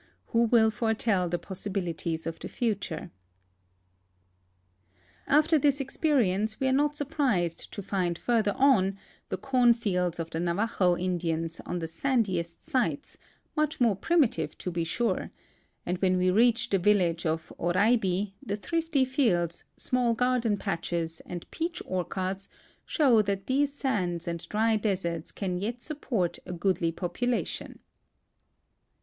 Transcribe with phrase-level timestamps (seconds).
[0.29, 3.11] Who will foretell the possibilities of the future?
[5.27, 8.97] After this experience we are not surprised to find further on
[9.29, 13.15] the cornfields of the Navajo Indians on the sandiest sites,
[13.55, 15.29] much more primitive, to be sure,
[15.85, 21.45] and w^hen we reach the village of Oraibi the thrifty fields, small garden patches, and
[21.51, 22.49] peach orchards
[22.87, 27.77] show that these sands and dry deserts can yet support a goodly population.